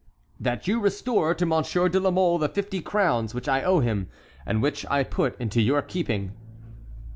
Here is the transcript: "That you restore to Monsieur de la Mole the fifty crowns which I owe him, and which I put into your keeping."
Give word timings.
"That 0.39 0.67
you 0.67 0.79
restore 0.79 1.35
to 1.35 1.45
Monsieur 1.45 1.87
de 1.87 1.99
la 1.99 2.09
Mole 2.09 2.39
the 2.39 2.49
fifty 2.49 2.81
crowns 2.81 3.35
which 3.35 3.47
I 3.47 3.61
owe 3.61 3.81
him, 3.81 4.09
and 4.47 4.59
which 4.59 4.83
I 4.89 5.03
put 5.03 5.39
into 5.39 5.61
your 5.61 5.83
keeping." 5.83 6.31